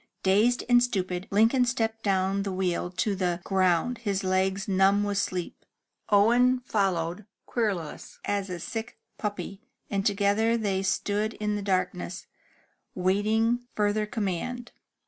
*' 0.17 0.23
Dazed 0.23 0.63
and 0.67 0.81
stupid, 0.81 1.27
Lincoln 1.29 1.63
stepped 1.63 2.01
down 2.01 2.41
the 2.41 2.51
wheel 2.51 2.89
to 2.89 3.15
the 3.15 3.39
ground, 3.43 3.99
his 3.99 4.23
legs 4.23 4.67
numb 4.67 5.03
with 5.03 5.19
sleep. 5.19 5.63
Owen 6.09 6.61
followed, 6.61 7.27
querulous 7.45 8.17
as 8.25 8.49
a 8.49 8.59
sick 8.59 8.97
puppy, 9.19 9.61
and 9.91 10.03
together 10.03 10.57
they 10.57 10.81
stood 10.81 11.35
in 11.35 11.55
the 11.55 11.61
darkness, 11.61 12.25
waiting 12.95 13.67
further 13.75 14.07
command. 14.07 14.71